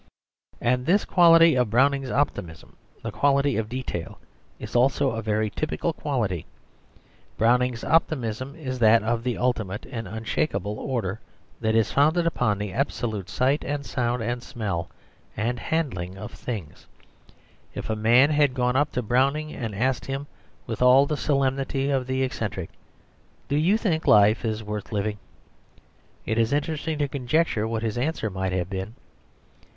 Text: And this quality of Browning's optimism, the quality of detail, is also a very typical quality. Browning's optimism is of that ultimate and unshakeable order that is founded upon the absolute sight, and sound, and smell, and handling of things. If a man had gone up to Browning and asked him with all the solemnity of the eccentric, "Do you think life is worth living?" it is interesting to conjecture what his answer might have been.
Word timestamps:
And 0.59 0.87
this 0.87 1.05
quality 1.05 1.53
of 1.53 1.69
Browning's 1.69 2.09
optimism, 2.09 2.75
the 3.03 3.11
quality 3.11 3.55
of 3.55 3.69
detail, 3.69 4.17
is 4.57 4.75
also 4.75 5.11
a 5.11 5.21
very 5.21 5.51
typical 5.51 5.93
quality. 5.93 6.47
Browning's 7.37 7.83
optimism 7.83 8.55
is 8.55 8.77
of 8.81 9.23
that 9.23 9.37
ultimate 9.37 9.85
and 9.85 10.07
unshakeable 10.07 10.79
order 10.79 11.19
that 11.59 11.75
is 11.75 11.91
founded 11.91 12.25
upon 12.25 12.57
the 12.57 12.73
absolute 12.73 13.29
sight, 13.29 13.63
and 13.63 13.85
sound, 13.85 14.23
and 14.23 14.41
smell, 14.41 14.89
and 15.37 15.59
handling 15.59 16.17
of 16.17 16.31
things. 16.31 16.87
If 17.75 17.87
a 17.87 17.95
man 17.95 18.31
had 18.31 18.55
gone 18.55 18.75
up 18.75 18.91
to 18.93 19.03
Browning 19.03 19.53
and 19.53 19.75
asked 19.75 20.07
him 20.07 20.25
with 20.65 20.81
all 20.81 21.05
the 21.05 21.15
solemnity 21.15 21.91
of 21.91 22.07
the 22.07 22.23
eccentric, 22.23 22.71
"Do 23.47 23.55
you 23.55 23.77
think 23.77 24.07
life 24.07 24.43
is 24.45 24.63
worth 24.63 24.91
living?" 24.91 25.19
it 26.25 26.39
is 26.39 26.51
interesting 26.53 26.97
to 26.97 27.07
conjecture 27.07 27.67
what 27.67 27.83
his 27.83 27.99
answer 27.99 28.31
might 28.31 28.51
have 28.51 28.67
been. 28.67 28.95